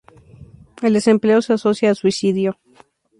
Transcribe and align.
El 0.81 0.93
desempleo 0.95 1.43
se 1.43 1.53
asocia 1.53 1.91
a 1.91 1.95
suicidio. 2.01 2.57